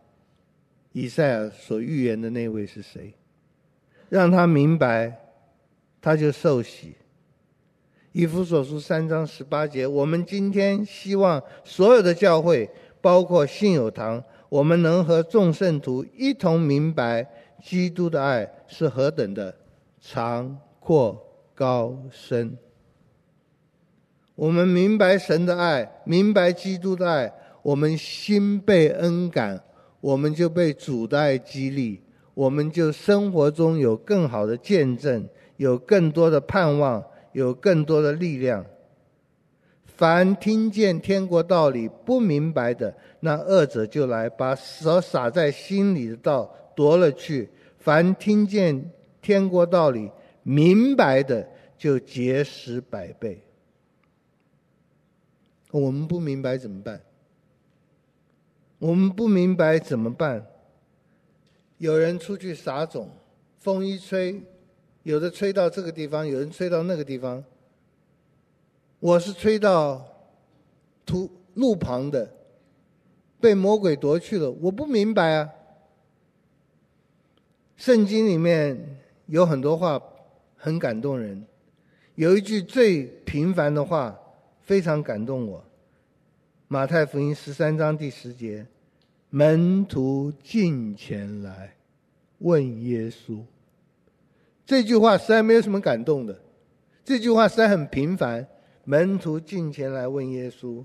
[1.00, 3.14] 以赛亚所预言的那位是谁，
[4.10, 5.16] 让他明白，
[6.02, 6.96] 他就受洗。
[8.14, 12.68] 以弗所书三章十八节，我们今天希望所有的教会，
[13.00, 17.24] 包括信友堂，我们能和众圣徒一同明白
[17.62, 19.56] 基督的爱是何等的
[20.02, 21.24] 长阔
[21.54, 22.58] 高深。
[24.34, 27.32] 我们明白神的爱，明白基督的爱，
[27.62, 29.64] 我们心被恩感，
[30.00, 32.02] 我们就被主的爱激励，
[32.34, 35.28] 我们就生活中有更好的见证，
[35.58, 38.66] 有更多的盼望，有更多的力量。
[39.86, 47.48] 凡听见天国道理不明白的，那恶者就来把所撒在心里的道夺了去；
[47.80, 50.12] 凡听见天国道理
[50.44, 53.42] 明白的，就结实百倍。
[55.72, 57.02] 我们不明白怎么办？
[58.80, 60.46] 我们不明白怎么办？
[61.78, 63.10] 有人出去撒种，
[63.60, 64.42] 风一吹，
[65.04, 67.44] 有的吹到这个地方，有人吹到那个地方。
[69.00, 70.06] 我是吹到
[71.06, 72.32] 土路旁的，
[73.40, 74.50] 被魔鬼夺去了。
[74.52, 75.50] 我不明白啊。
[77.76, 80.02] 圣经里面有很多话
[80.56, 81.46] 很感动人，
[82.16, 84.20] 有一句最平凡的话。
[84.68, 85.60] 非常感动我，
[86.70, 88.66] 《马太福音》十三章第十节，
[89.30, 91.74] 门徒进前来
[92.40, 93.40] 问耶稣
[94.68, 96.38] ：“这句话实在没有什么感动的，
[97.06, 98.46] 这句话实在很平凡。
[98.84, 100.84] 门徒进前来问耶稣，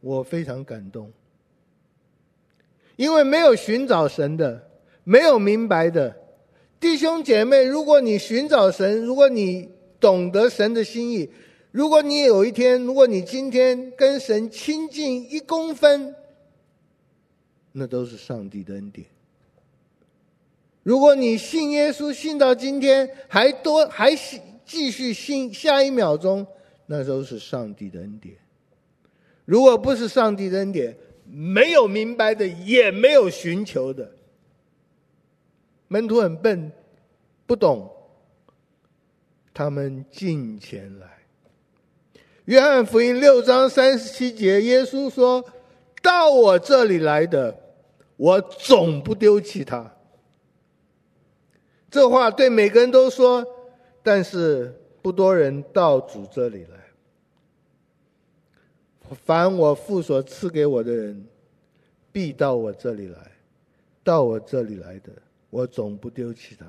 [0.00, 1.12] 我非常感动，
[2.96, 4.68] 因为没有寻找神的，
[5.04, 6.16] 没有明白的。
[6.80, 9.68] 弟兄姐妹，如果你寻找神，如果你
[10.00, 11.30] 懂得神的心意，
[11.78, 16.12] 如果你有一天，如果你今天跟神亲近一公分，
[17.70, 19.06] 那都是上帝的恩典。
[20.82, 24.10] 如果你信耶稣信到今天还多还
[24.64, 26.44] 继续信，下一秒钟
[26.86, 28.34] 那都是上帝的恩典。
[29.44, 34.10] 如果不是上帝的恩典，没有明白的，也没有寻求的。
[35.86, 36.72] 门徒很笨，
[37.46, 37.88] 不懂，
[39.54, 41.17] 他们进前来。
[42.48, 45.44] 约翰福音六章三十七节，耶稣说
[46.02, 47.54] ：“到我这里来的，
[48.16, 49.94] 我总不丢弃他。”
[51.90, 53.46] 这话对每个人都说，
[54.02, 56.78] 但是不多人到主这里来。
[59.26, 61.22] 凡我父所赐给我的人，
[62.10, 63.18] 必到我这里来；
[64.02, 65.10] 到我这里来的，
[65.50, 66.64] 我总不丢弃他。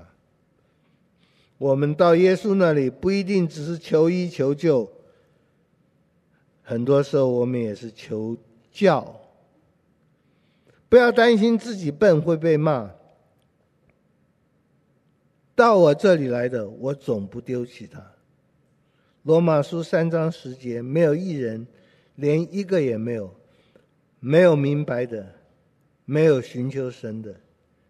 [1.58, 4.92] 我们到耶稣那里，不一定只是求医求救，
[6.70, 8.38] 很多时候我们也是求
[8.72, 9.20] 教。
[10.88, 12.92] 不要担心自己笨会被骂。
[15.56, 18.00] 到我这里来的，我总不丢弃他。
[19.24, 21.66] 罗马书三章十节，没有一人，
[22.14, 23.34] 连一个也没有，
[24.20, 25.28] 没有明白的，
[26.06, 27.36] 没有寻求神的，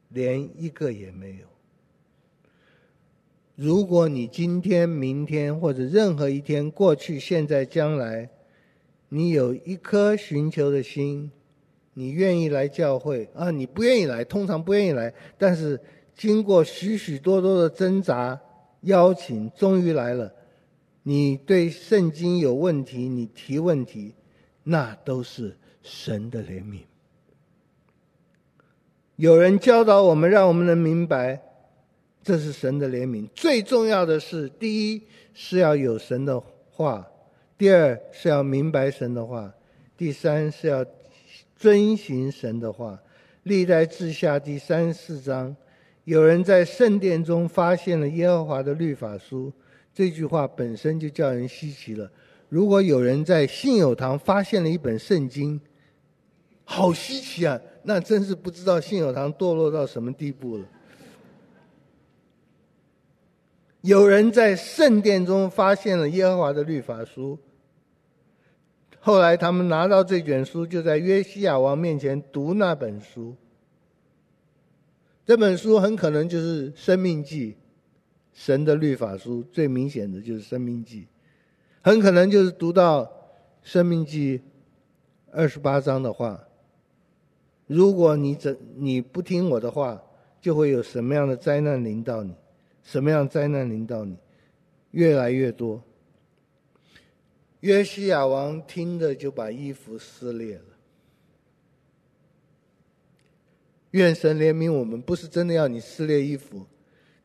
[0.07, 1.45] 连一个也没有。
[3.57, 8.29] 如果你今天、明天或者任何一天，过去、现在、将来，
[9.09, 11.29] 你有一颗寻求的心，
[11.93, 13.51] 你愿意来教会啊？
[13.51, 15.79] 你不愿意来，通常不愿意来，但是。
[16.15, 18.37] 经过许许多多的挣扎、
[18.81, 20.29] 邀请，终于来了。
[21.03, 24.13] 你对圣经有问题，你提问题，
[24.63, 26.79] 那都是神的怜悯。
[29.15, 31.41] 有人教导我们，让我们能明白，
[32.21, 33.25] 这是神的怜悯。
[33.33, 35.01] 最重要的是，第一
[35.33, 37.08] 是要有神的话，
[37.59, 39.53] 第二是要明白神的话，
[39.97, 40.85] 第三是要
[41.57, 42.97] 遵行神的话。
[43.43, 45.53] 历代志下第三四章。
[46.05, 49.51] 有人在圣殿中发现了耶和华的律法书，
[49.93, 52.09] 这句话本身就叫人稀奇了。
[52.47, 55.59] 如果有人在信友堂发现了一本圣经，
[56.63, 57.59] 好稀奇啊！
[57.83, 60.65] 那真是不知道信友堂堕落到什么地步了。
[63.81, 67.37] 有人在圣殿中发现了耶和华的律法书，
[69.09, 73.35] 后来他们拿到这卷书，就在约西亚王面前读那本书。
[75.25, 77.53] 这本书很可能就是《生命记》，
[78.33, 81.01] 神的律法书，最明显的就是《生命记》，
[81.81, 83.03] 很可能就是读到
[83.63, 84.37] 《生命记》
[85.31, 86.39] 二十八章的话。
[87.65, 89.99] 如果你怎你不听我的话，
[90.39, 92.35] 就会有什么样的灾难临到你？
[92.83, 94.15] 什么样灾难临到你？
[94.91, 95.81] 越来越多。
[97.61, 100.63] 约西亚王听着就把衣服撕裂了。
[103.91, 106.65] 愿神怜悯我们，不是真的要你撕裂衣服，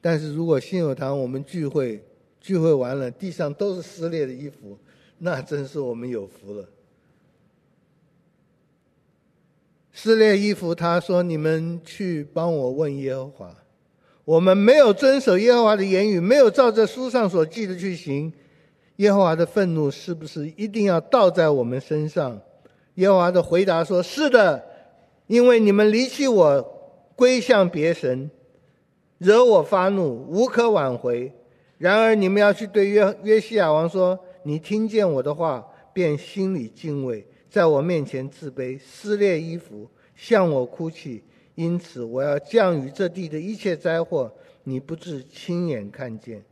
[0.00, 2.02] 但是如果信友堂我们聚会
[2.40, 4.78] 聚会完了，地上都是撕裂的衣服，
[5.18, 6.68] 那真是我们有福了。
[9.92, 13.56] 撕裂衣服，他说：“你们去帮我问耶和华，
[14.24, 18.32] 我们没有遵守耶和华的言语，没有照着书上所记的去行，
[18.96, 22.40] 耶和华的愤怒是不是一定要倒在我们身上？”
[22.96, 24.64] 耶和华的回答说：“是的。”
[25.26, 26.62] 因为你们离弃我，
[27.16, 28.30] 归向别神，
[29.16, 31.32] 惹我发怒，无可挽回。
[31.78, 41.24] 然而你们要去对约约西亚王说：“你听见我的话，便心里敬畏，在我面前自卑，撕裂衣服，向我哭泣。
[41.54, 44.30] 因此我要降雨这地的一切灾祸，
[44.62, 46.44] 你不至亲眼看见。”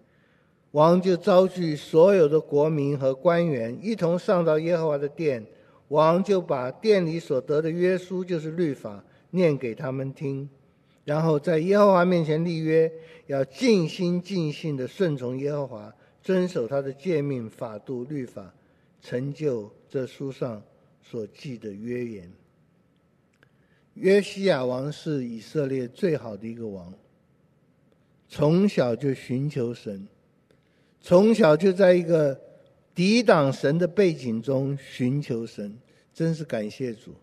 [0.72, 5.46] 王就召集所有的国民和官员，一同上到耶和华的殿。
[5.88, 10.48] 王就把殿里所得的约书，就是律法，念给他们听，
[11.04, 12.90] 然后在耶和华面前立约，
[13.26, 18.54] 要尽心尽性的顺从耶和华，遵守他的诫命、法度、律法，
[19.02, 20.62] 成就这书上
[21.02, 22.32] 所记的约言。
[23.92, 26.90] 约西亚王是以色列最好的一个王，
[28.26, 30.08] 从小就寻求神，
[31.02, 32.40] 从小就在一个。
[32.94, 35.74] 抵挡神的背景中寻求神，
[36.12, 37.14] 真是感谢主。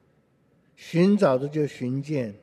[0.75, 2.33] 寻找的就寻见，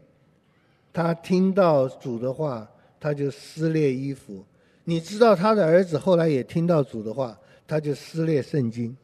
[0.92, 2.70] 他听到主的话，
[3.00, 4.44] 他就撕裂衣服；
[4.84, 8.96] 你知道他的儿子后来也听到主的话，他就撕裂圣经。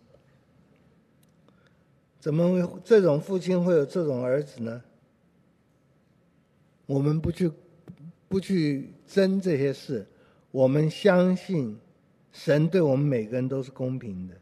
[2.20, 4.80] 怎么会这种父亲会有这种儿子呢？
[6.86, 7.50] 我们不去
[8.28, 10.06] 不去争这些事，
[10.52, 11.76] 我们相信
[12.32, 14.34] 神对我们每个人都是公平的。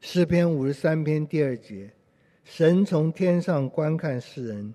[0.00, 1.90] 诗篇五十三篇第二节，
[2.44, 4.74] 神从天上观看世人，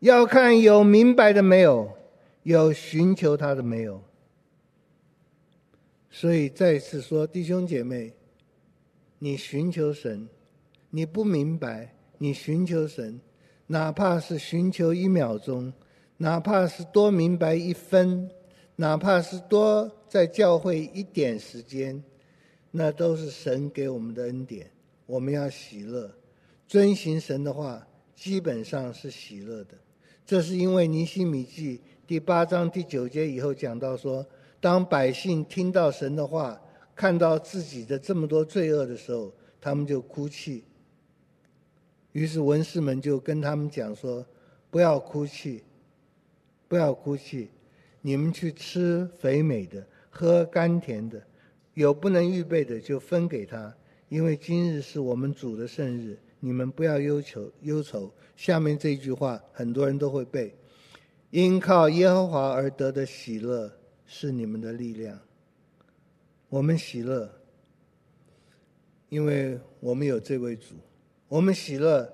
[0.00, 1.92] 要看有明白的没有，
[2.42, 4.02] 有寻求他的没有。
[6.10, 8.12] 所以再次说，弟兄姐妹，
[9.18, 10.28] 你寻求神，
[10.90, 13.20] 你不明白，你寻求神，
[13.68, 15.72] 哪怕是寻求一秒钟，
[16.16, 18.28] 哪怕是多明白一分，
[18.82, 22.02] 哪怕是多在教会一点时间。
[22.72, 24.68] 那都是神给我们的恩典，
[25.06, 26.10] 我们要喜乐，
[26.66, 29.74] 遵行神的话，基本上是喜乐的。
[30.24, 34.26] 这是因为尼希米记第八章第九节以后讲到说，
[34.58, 36.60] 当百姓听到神的话，
[36.96, 40.64] 看到自己的这么多罪恶的时候，他们就哭泣。
[42.12, 44.26] 于是文士们就跟他们讲说
[44.72, 45.62] ：“不要哭泣，
[46.66, 47.50] 不要哭泣，
[48.02, 51.22] 你们去吃肥美的，喝甘甜的。”
[51.74, 53.74] 有不能预备的，就分给他，
[54.10, 58.12] 因为今日是我们主的圣日，你们不要忧愁忧愁。
[58.36, 60.54] 下面这句话很多人都会背：
[61.30, 63.72] 因靠耶和华而得的喜乐
[64.04, 65.18] 是你们的力量。
[66.50, 67.26] 我们喜乐，
[69.08, 70.74] 因为我们有这位主；
[71.26, 72.06] 我们喜乐，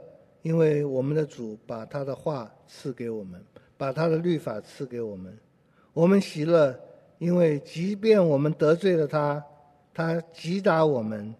[0.42, 3.44] 因为我们的主把他的话赐给我们，
[3.76, 5.36] 把他的律法赐给我们。
[5.98, 6.78] 我们喜乐。
[7.18, 9.44] 因为即便我们得罪了他，
[9.92, 11.34] 他击打我们，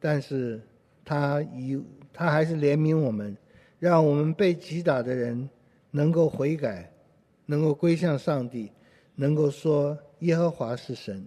[0.00, 0.60] 但是
[1.04, 1.80] 他以
[2.12, 3.36] 他还是怜悯我们，
[3.78, 5.48] 让我们被击打的人
[5.92, 6.90] 能够悔改，
[7.46, 8.72] 能够归向上帝，
[9.14, 11.24] 能够说耶和华是神，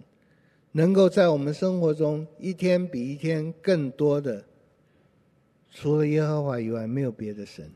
[0.72, 4.44] 能够在我们生活中一天比一天更多的，
[5.70, 7.72] 除了耶和华以外没有别的神，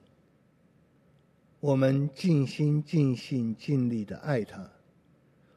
[1.60, 4.70] 我们尽心尽性尽力的爱他。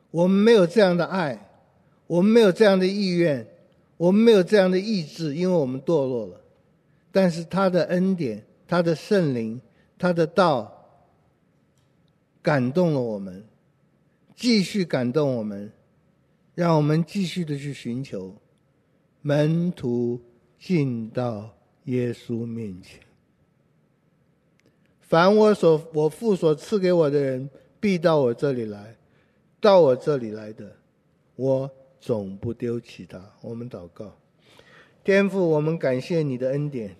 [0.09, 1.49] 我们没有这样的爱，
[2.07, 3.47] 我们没有这样的意愿，
[3.97, 6.41] 我们没有这样的意志，因为我们堕落了。
[7.11, 9.61] 但是他的恩典、他的圣灵、
[9.97, 10.71] 他的道，
[12.41, 13.45] 感动了我们，
[14.35, 15.71] 继续感动我们，
[16.55, 18.35] 让我们继续的去寻求。
[19.21, 20.19] 门徒
[20.57, 22.99] 进到耶稣面前，
[25.11, 27.49] 凡我所我父所赐给我的人，
[27.81, 28.95] 必到我这里来。
[29.59, 30.77] 到我这里来的，
[31.35, 33.21] 我总不丢弃他。
[33.41, 34.15] 我们祷告，
[35.03, 36.95] 天父，我们感谢你的恩典，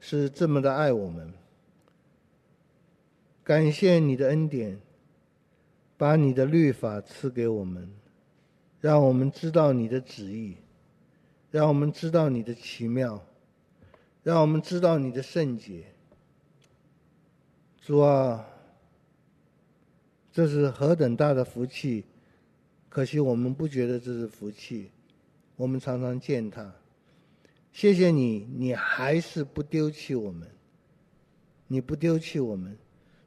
[0.00, 1.32] 是这么的爱我们。
[3.42, 4.78] 感谢你的恩典，
[5.96, 7.90] 把你的律法赐给我们，
[8.82, 10.58] 让我们知道你的旨意，
[11.50, 13.24] 让我们知道你的奇妙，
[14.22, 15.84] 让我们知道你的圣洁。
[17.90, 18.46] 主啊。
[20.30, 22.04] 这是何等大的福气！
[22.88, 24.92] 可惜我们不觉得这是福气，
[25.56, 26.72] 我们常常践踏。
[27.72, 30.48] 谢谢你，你还是不丢弃我们，
[31.66, 32.78] 你不丢弃我们。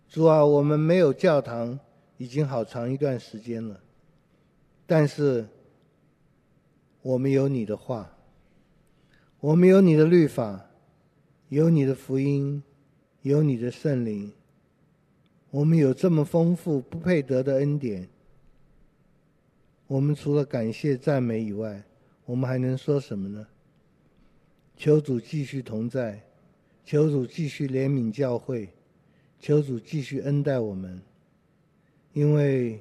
[0.07, 1.77] 主啊，我们没有教堂
[2.15, 3.77] 已经好长一段时间了，
[4.87, 5.45] 但是
[7.01, 8.09] 我们有你的话，
[9.41, 10.67] 我们有你的律法，
[11.49, 12.63] 有你的福音，
[13.23, 14.31] 有你的圣灵。
[15.53, 18.09] 我们有这么丰富不配得的恩典，
[19.85, 21.83] 我们除了感谢赞美以外，
[22.25, 23.47] 我们还能说什么呢？
[24.75, 26.23] 求主继续同在，
[26.83, 28.67] 求主继续怜悯教会，
[29.39, 30.99] 求主继续恩待我们，
[32.13, 32.79] 因为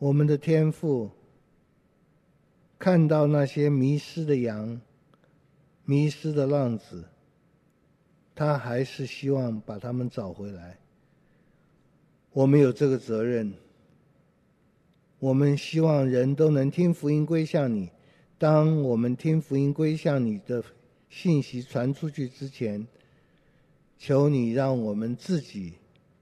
[0.00, 1.08] 我们的天父
[2.76, 4.80] 看到那些迷失的羊、
[5.84, 7.04] 迷失的浪子，
[8.34, 10.76] 他还是希望把他们找回来。
[12.38, 13.52] 我们有这个责任。
[15.18, 17.90] 我们希望人都能听福音归向你。
[18.38, 20.62] 当我们听福音归向你的
[21.10, 22.86] 信息传出去之前，
[23.98, 25.72] 求你让我们自己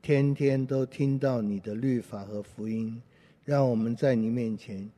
[0.01, 3.03] 天天都听到你的律法和福音，
[3.45, 4.91] 让我们在你面前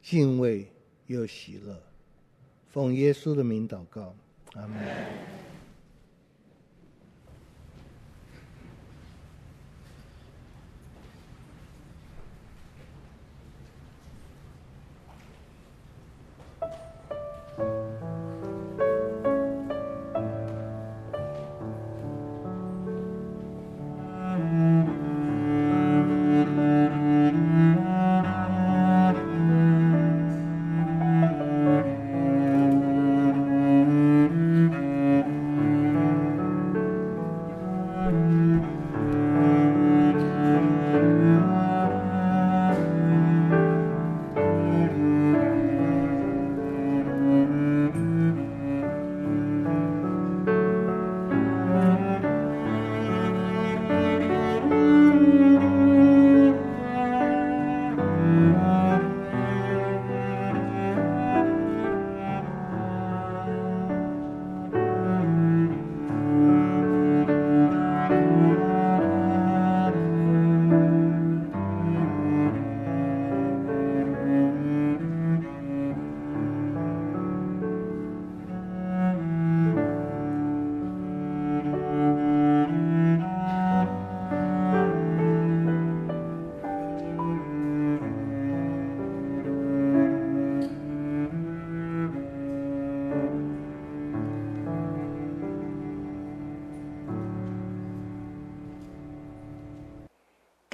[0.00, 0.66] 敬畏
[1.06, 1.78] 又喜乐。
[2.70, 4.14] 奉耶稣的名祷告，
[4.54, 5.51] 阿门。